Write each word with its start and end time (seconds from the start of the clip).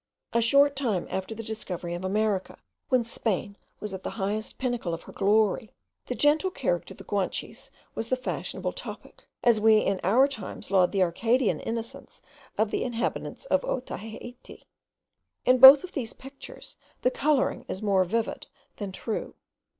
A 0.33 0.41
short 0.41 0.75
time 0.75 1.05
after 1.11 1.35
the 1.35 1.43
discovery 1.43 1.93
of 1.93 2.03
America, 2.03 2.57
when 2.89 3.03
Spain 3.03 3.55
was 3.79 3.93
at 3.93 4.01
the 4.01 4.09
highest 4.09 4.57
pinnacle 4.57 4.95
of 4.95 5.03
her 5.03 5.11
glory, 5.11 5.69
the 6.07 6.15
gentle 6.15 6.49
character 6.49 6.95
of 6.95 6.97
the 6.97 7.03
Guanches 7.03 7.69
was 7.93 8.07
the 8.07 8.15
fashionable 8.15 8.73
topic, 8.73 9.27
as 9.43 9.59
we 9.59 9.77
in 9.77 9.99
our 10.03 10.27
times 10.27 10.71
laud 10.71 10.91
the 10.91 11.03
Arcadian 11.03 11.59
innocence 11.59 12.19
of 12.57 12.71
the 12.71 12.83
inhabitants 12.83 13.45
of 13.45 13.63
Otaheite. 13.63 14.65
In 15.45 15.59
both 15.59 15.91
these 15.91 16.13
pictures 16.13 16.77
the 17.03 17.11
colouring 17.11 17.63
is 17.67 17.83
more 17.83 18.03
vivid 18.03 18.47
than 18.77 18.91
true. 18.91 19.35